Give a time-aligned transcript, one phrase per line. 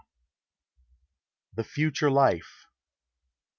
[1.53, 2.65] 397 THE FUTURE LIFE.